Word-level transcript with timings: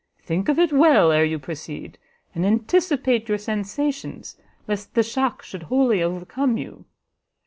Think 0.23 0.49
of 0.49 0.57
it 0.57 0.73
well 0.73 1.11
ere 1.11 1.23
you 1.23 1.37
proceed, 1.37 1.99
and 2.33 2.43
anticipate 2.43 3.29
your 3.29 3.37
sensations, 3.37 4.35
lest 4.67 4.95
the 4.95 5.03
shock 5.03 5.43
should 5.43 5.61
wholly 5.69 6.01
overcome 6.01 6.57
you. 6.57 6.85